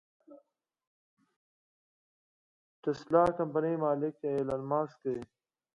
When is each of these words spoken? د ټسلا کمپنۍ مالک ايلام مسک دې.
د 2.81 2.83
ټسلا 2.83 3.23
کمپنۍ 3.37 3.75
مالک 3.83 4.15
ايلام 4.31 4.61
مسک 4.69 4.95
دې. 5.03 5.17